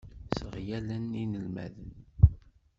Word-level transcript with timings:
Sseɣyalen 0.29 1.05
inelmaden. 1.23 1.91